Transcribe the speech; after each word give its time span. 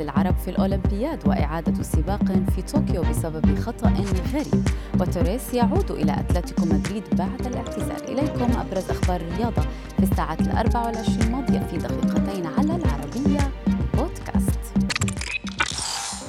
للعرب 0.00 0.36
في 0.36 0.50
الأولمبياد 0.50 1.28
وإعادة 1.28 1.82
سباق 1.82 2.24
في 2.24 2.62
طوكيو 2.62 3.02
بسبب 3.02 3.58
خطأ 3.58 3.88
غريب. 3.88 4.64
وتوريس 5.00 5.54
يعود 5.54 5.90
إلى 5.90 6.12
أتلتيكو 6.12 6.64
مدريد 6.64 7.02
بعد 7.12 7.46
الاعتزال 7.46 8.18
إليكم 8.18 8.60
أبرز 8.60 8.90
أخبار 8.90 9.20
الرياضة 9.20 9.62
في 9.96 10.02
الساعات 10.02 10.40
الأربع 10.40 10.86
والعشرين 10.86 11.32
ماضية 11.32 11.58
في 11.58 11.76
دقيقتين 11.76 12.46
على 12.46 12.76
العربية 12.76 13.01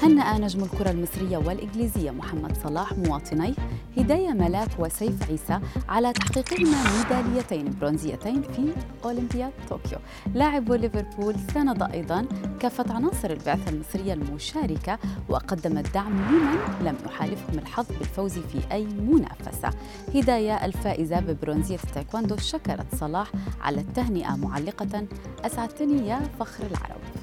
هنأ 0.04 0.38
نجم 0.38 0.64
الكرة 0.64 0.92
المصرية 0.92 1.38
والإنجليزية 1.38 2.12
محمد 2.12 2.58
صلاح 2.64 2.94
مواطنيه 2.94 3.54
هداية 3.98 4.30
ملاك 4.30 4.70
وسيف 4.80 5.30
عيسى 5.30 5.60
على 5.90 6.14
تحقيقهما 6.14 6.78
ميداليتين 6.98 7.76
برونزيتين 7.82 8.42
في 8.42 8.74
أولمبياد 9.06 9.52
طوكيو. 9.70 9.98
لاعب 10.34 10.72
ليفربول 10.72 11.36
ساند 11.54 11.84
أيضا 11.84 12.26
كافة 12.60 12.94
عناصر 12.94 13.30
البعثة 13.32 13.72
المصرية 13.72 14.14
المشاركة 14.14 15.00
وقدم 15.30 15.78
الدعم 15.78 16.14
لمن 16.14 16.86
لم 16.88 16.96
يحالفهم 17.06 17.60
الحظ 17.60 17.86
بالفوز 18.00 18.34
في 18.34 18.60
أي 18.72 18.86
منافسة. 18.86 19.70
هداية 20.16 20.66
الفائزة 20.66 21.20
ببرونزية 21.20 21.80
التايكواندو 21.84 22.38
شكرت 22.38 22.96
صلاح 22.96 23.32
على 23.62 23.82
التهنئة 23.82 24.36
معلقة 24.36 25.06
أسعدتني 25.46 26.08
يا 26.08 26.20
فخر 26.40 26.64
العرب. 26.72 27.23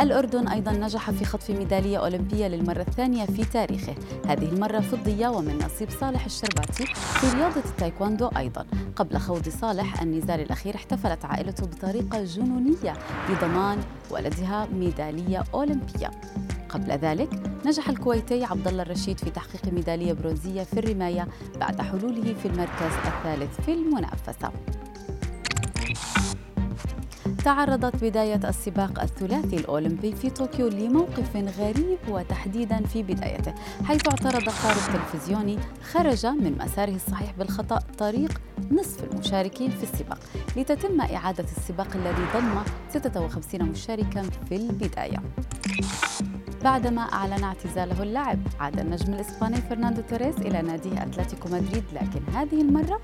الأردن 0.00 0.48
أيضا 0.48 0.72
نجح 0.72 1.10
في 1.10 1.24
خطف 1.24 1.50
ميدالية 1.50 1.98
أولمبية 1.98 2.46
للمرة 2.46 2.80
الثانية 2.80 3.26
في 3.26 3.44
تاريخه. 3.44 3.94
هذه 4.26 4.48
المرة 4.52 4.80
فضية 4.80 5.28
ومن 5.28 5.58
نصيب 5.64 5.90
صالح 5.90 6.24
الشرباتي 6.24 6.86
في 6.86 7.36
رياضة 7.36 7.60
التايكواندو 7.64 8.26
أيضا. 8.36 8.66
قبل 8.96 9.18
خوض 9.18 9.48
صالح 9.48 10.02
النزال 10.02 10.40
الأخير 10.40 10.74
احتفلت 10.74 11.24
عائلته 11.24 11.66
بطريقة 11.66 12.24
جنونية 12.24 12.94
لضمان 13.30 13.78
ولدها 14.10 14.66
ميدالية 14.72 15.44
أولمبية. 15.54 16.10
قبل 16.68 16.92
ذلك 16.92 17.28
نجح 17.66 17.88
الكويتي 17.88 18.44
عبد 18.44 18.68
الله 18.68 18.82
الرشيد 18.82 19.20
في 19.20 19.30
تحقيق 19.30 19.72
ميدالية 19.72 20.12
برونزية 20.12 20.62
في 20.62 20.78
الرماية 20.78 21.28
بعد 21.60 21.80
حلوله 21.80 22.34
في 22.42 22.48
المركز 22.48 22.92
الثالث 23.06 23.60
في 23.60 23.72
المنافسة. 23.72 24.50
تعرضت 27.46 28.04
بداية 28.04 28.48
السباق 28.48 29.02
الثلاثي 29.02 29.56
الأولمبي 29.56 30.12
في 30.12 30.30
طوكيو 30.30 30.68
لموقف 30.68 31.36
غريب 31.36 31.98
وتحديدا 32.08 32.82
في 32.82 33.02
بدايته 33.02 33.54
حيث 33.84 34.08
اعترض 34.08 34.48
قارب 34.48 34.80
تلفزيوني 34.92 35.58
خرج 35.92 36.26
من 36.26 36.58
مساره 36.58 36.94
الصحيح 36.94 37.32
بالخطأ 37.38 37.78
طريق 37.98 38.40
نصف 38.70 39.04
المشاركين 39.04 39.70
في 39.70 39.82
السباق. 39.82 40.18
لتتم 40.56 41.00
إعادة 41.00 41.44
السباق 41.44 41.88
الذي 41.94 42.22
ضم 42.34 42.62
56 42.90 43.68
مشاركا 43.68 44.22
في 44.22 44.56
البداية. 44.56 45.22
بعدما 46.64 47.02
أعلن 47.02 47.44
اعتزاله 47.44 48.02
اللعب 48.02 48.38
عاد 48.60 48.78
النجم 48.78 49.14
الإسباني 49.14 49.56
فرناندو 49.56 50.02
توريس 50.02 50.36
إلى 50.36 50.62
ناديه 50.62 51.02
أتلتيكو 51.02 51.48
مدريد 51.48 51.84
لكن 51.92 52.20
هذه 52.34 52.60
المرة 52.60 53.00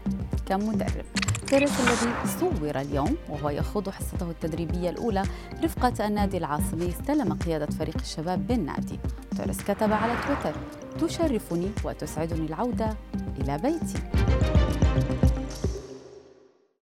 كمدرب. 0.46 1.31
توريس 1.52 1.80
الذي 1.80 2.14
صور 2.40 2.80
اليوم 2.80 3.16
وهو 3.28 3.50
يخوض 3.50 3.88
حصته 3.88 4.30
التدريبية 4.30 4.90
الأولى 4.90 5.22
رفقة 5.64 6.06
النادي 6.06 6.36
العاصمي 6.36 6.88
استلم 6.88 7.32
قيادة 7.32 7.66
فريق 7.66 7.96
الشباب 8.00 8.46
بالنادي 8.46 8.98
توريس 9.36 9.62
كتب 9.62 9.92
على 9.92 10.12
تويتر 10.26 10.58
تشرفني 11.00 11.70
وتسعدني 11.84 12.46
العودة 12.46 12.96
إلى 13.40 13.58
بيتي. 13.58 13.98